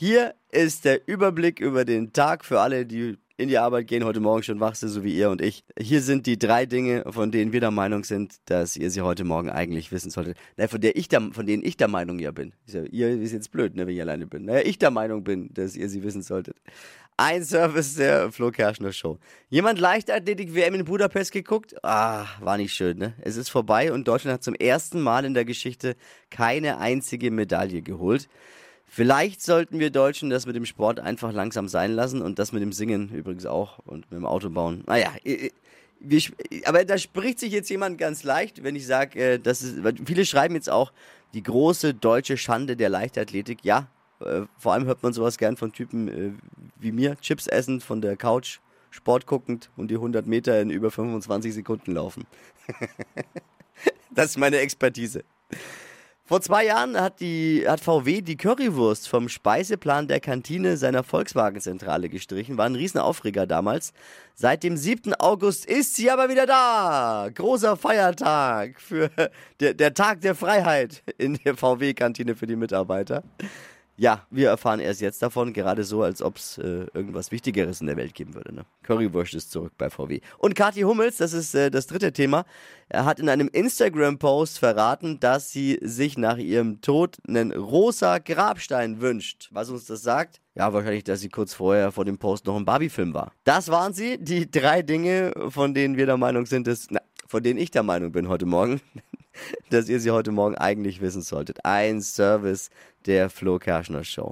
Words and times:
Hier 0.00 0.36
ist 0.52 0.84
der 0.84 1.08
Überblick 1.08 1.58
über 1.58 1.84
den 1.84 2.12
Tag 2.12 2.44
für 2.44 2.60
alle, 2.60 2.86
die 2.86 3.18
in 3.36 3.48
die 3.48 3.58
Arbeit 3.58 3.88
gehen, 3.88 4.04
heute 4.04 4.20
Morgen 4.20 4.44
schon 4.44 4.60
wach 4.60 4.76
sind, 4.76 4.90
so 4.90 5.02
wie 5.02 5.12
ihr 5.12 5.28
und 5.28 5.42
ich. 5.42 5.64
Hier 5.76 6.02
sind 6.02 6.26
die 6.26 6.38
drei 6.38 6.66
Dinge, 6.66 7.02
von 7.10 7.32
denen 7.32 7.52
wir 7.52 7.58
der 7.58 7.72
Meinung 7.72 8.04
sind, 8.04 8.36
dass 8.44 8.76
ihr 8.76 8.92
sie 8.92 9.00
heute 9.00 9.24
Morgen 9.24 9.50
eigentlich 9.50 9.90
wissen 9.90 10.12
solltet. 10.12 10.38
Naja, 10.56 10.68
von, 10.68 10.80
der 10.80 10.94
ich 10.94 11.08
der, 11.08 11.32
von 11.32 11.46
denen 11.46 11.64
ich 11.64 11.76
der 11.76 11.88
Meinung 11.88 12.20
ja 12.20 12.30
bin. 12.30 12.54
Ja, 12.66 12.84
ihr 12.84 13.20
ist 13.20 13.32
jetzt 13.32 13.50
blöd, 13.50 13.74
ne, 13.74 13.88
wenn 13.88 13.94
ich 13.96 14.00
alleine 14.00 14.28
bin. 14.28 14.44
Naja, 14.44 14.60
ich 14.64 14.78
der 14.78 14.92
Meinung 14.92 15.24
bin, 15.24 15.52
dass 15.52 15.74
ihr 15.74 15.88
sie 15.88 16.04
wissen 16.04 16.22
solltet. 16.22 16.54
Ein 17.16 17.42
Service 17.42 17.96
der 17.96 18.30
Flo 18.30 18.52
Kerschner 18.52 18.92
Show. 18.92 19.18
Jemand 19.48 19.80
Leichtathletik-WM 19.80 20.74
in 20.74 20.84
Budapest 20.84 21.32
geguckt? 21.32 21.74
Ah, 21.82 22.24
war 22.40 22.56
nicht 22.56 22.72
schön, 22.72 22.98
ne? 22.98 23.14
Es 23.22 23.36
ist 23.36 23.48
vorbei 23.48 23.92
und 23.92 24.06
Deutschland 24.06 24.34
hat 24.34 24.44
zum 24.44 24.54
ersten 24.54 25.00
Mal 25.00 25.24
in 25.24 25.34
der 25.34 25.44
Geschichte 25.44 25.96
keine 26.30 26.78
einzige 26.78 27.32
Medaille 27.32 27.82
geholt. 27.82 28.28
Vielleicht 28.88 29.42
sollten 29.42 29.78
wir 29.78 29.90
Deutschen 29.90 30.30
das 30.30 30.46
mit 30.46 30.56
dem 30.56 30.64
Sport 30.64 30.98
einfach 30.98 31.32
langsam 31.32 31.68
sein 31.68 31.92
lassen 31.92 32.22
und 32.22 32.38
das 32.38 32.52
mit 32.52 32.62
dem 32.62 32.72
Singen 32.72 33.10
übrigens 33.10 33.44
auch 33.44 33.78
und 33.80 34.10
mit 34.10 34.18
dem 34.18 34.24
Autobauen. 34.24 34.82
Naja, 34.86 35.12
wir, 36.00 36.22
aber 36.64 36.84
da 36.84 36.96
spricht 36.96 37.38
sich 37.38 37.52
jetzt 37.52 37.68
jemand 37.68 37.98
ganz 37.98 38.22
leicht, 38.22 38.62
wenn 38.62 38.76
ich 38.76 38.86
sage, 38.86 39.20
äh, 39.20 39.38
das 39.38 39.62
ist, 39.62 39.78
viele 40.06 40.24
schreiben 40.24 40.54
jetzt 40.54 40.70
auch 40.70 40.92
die 41.34 41.42
große 41.42 41.94
deutsche 41.94 42.36
Schande 42.36 42.76
der 42.76 42.88
Leichtathletik. 42.88 43.58
Ja, 43.62 43.88
äh, 44.20 44.42
vor 44.56 44.72
allem 44.72 44.86
hört 44.86 45.02
man 45.02 45.12
sowas 45.12 45.38
gern 45.38 45.56
von 45.56 45.72
Typen 45.72 46.08
äh, 46.08 46.32
wie 46.80 46.92
mir, 46.92 47.16
Chips 47.20 47.46
essen 47.46 47.80
von 47.80 48.00
der 48.00 48.16
Couch, 48.16 48.60
Sport 48.90 49.26
guckend 49.26 49.70
und 49.76 49.90
die 49.90 49.96
100 49.96 50.26
Meter 50.26 50.60
in 50.60 50.70
über 50.70 50.90
25 50.90 51.52
Sekunden 51.52 51.92
laufen. 51.92 52.26
das 54.10 54.30
ist 54.30 54.38
meine 54.38 54.58
Expertise. 54.58 55.24
Vor 56.28 56.42
zwei 56.42 56.66
Jahren 56.66 57.00
hat, 57.00 57.20
die, 57.20 57.64
hat 57.66 57.80
VW 57.80 58.20
die 58.20 58.36
Currywurst 58.36 59.08
vom 59.08 59.30
Speiseplan 59.30 60.08
der 60.08 60.20
Kantine 60.20 60.76
seiner 60.76 61.02
Volkswagen-Zentrale 61.02 62.10
gestrichen. 62.10 62.58
War 62.58 62.66
ein 62.66 62.74
Riesenaufreger 62.74 63.46
damals. 63.46 63.94
Seit 64.34 64.62
dem 64.62 64.76
7. 64.76 65.14
August 65.14 65.64
ist 65.64 65.96
sie 65.96 66.10
aber 66.10 66.28
wieder 66.28 66.44
da. 66.44 67.30
Großer 67.32 67.78
Feiertag 67.78 68.78
für 68.78 69.08
der, 69.60 69.72
der 69.72 69.94
Tag 69.94 70.20
der 70.20 70.34
Freiheit 70.34 71.02
in 71.16 71.38
der 71.46 71.56
VW-Kantine 71.56 72.34
für 72.34 72.46
die 72.46 72.56
Mitarbeiter. 72.56 73.22
Ja, 74.00 74.24
wir 74.30 74.48
erfahren 74.48 74.78
erst 74.78 75.00
jetzt 75.00 75.20
davon, 75.22 75.52
gerade 75.52 75.82
so, 75.82 76.04
als 76.04 76.22
ob 76.22 76.36
es 76.36 76.56
äh, 76.58 76.86
irgendwas 76.94 77.32
Wichtigeres 77.32 77.80
in 77.80 77.88
der 77.88 77.96
Welt 77.96 78.14
geben 78.14 78.32
würde. 78.34 78.54
Ne? 78.54 78.64
Currywurst 78.84 79.34
ist 79.34 79.50
zurück 79.50 79.72
bei 79.76 79.90
VW. 79.90 80.20
Und 80.38 80.54
Kathi 80.54 80.82
Hummels, 80.82 81.16
das 81.16 81.32
ist 81.32 81.52
äh, 81.56 81.68
das 81.68 81.88
dritte 81.88 82.12
Thema, 82.12 82.44
er 82.88 83.04
hat 83.04 83.18
in 83.18 83.28
einem 83.28 83.48
Instagram-Post 83.48 84.60
verraten, 84.60 85.18
dass 85.18 85.50
sie 85.50 85.80
sich 85.82 86.16
nach 86.16 86.38
ihrem 86.38 86.80
Tod 86.80 87.16
einen 87.26 87.50
rosa 87.50 88.18
Grabstein 88.18 89.00
wünscht. 89.00 89.48
Was 89.50 89.68
uns 89.68 89.86
das 89.86 90.02
sagt? 90.02 90.40
Ja, 90.54 90.72
wahrscheinlich, 90.72 91.02
dass 91.02 91.18
sie 91.18 91.28
kurz 91.28 91.54
vorher 91.54 91.90
vor 91.90 92.04
dem 92.04 92.18
Post 92.18 92.46
noch 92.46 92.56
im 92.56 92.64
Barbie-Film 92.64 93.14
war. 93.14 93.32
Das 93.42 93.68
waren 93.68 93.94
sie, 93.94 94.16
die 94.18 94.48
drei 94.48 94.82
Dinge, 94.82 95.32
von 95.48 95.74
denen 95.74 95.96
wir 95.96 96.06
der 96.06 96.16
Meinung 96.16 96.46
sind, 96.46 96.68
dass, 96.68 96.86
na, 96.90 97.00
von 97.26 97.42
denen 97.42 97.58
ich 97.58 97.72
der 97.72 97.82
Meinung 97.82 98.12
bin 98.12 98.28
heute 98.28 98.46
Morgen, 98.46 98.80
dass 99.70 99.88
ihr 99.88 100.00
sie 100.00 100.10
heute 100.10 100.32
Morgen 100.32 100.56
eigentlich 100.56 101.00
wissen 101.00 101.22
solltet. 101.22 101.64
Ein 101.64 102.00
Service 102.00 102.70
der 103.06 103.30
Flo 103.30 103.58
Kerschner 103.58 104.04
Show. 104.04 104.26